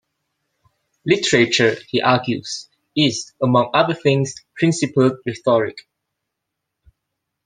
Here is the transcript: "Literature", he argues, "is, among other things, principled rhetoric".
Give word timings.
"Literature", 1.05 1.77
he 1.89 2.01
argues, 2.01 2.67
"is, 2.95 3.33
among 3.39 3.69
other 3.75 3.93
things, 3.93 4.33
principled 4.55 5.17
rhetoric". 5.27 5.87